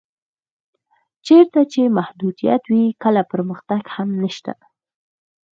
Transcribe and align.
چېرته 1.25 1.59
چې 1.71 1.93
محدودیت 1.97 2.63
وي 2.71 2.85
کله 3.03 3.21
پرمختګ 3.31 3.83
هم 3.95 4.09
نشته. 4.21 4.53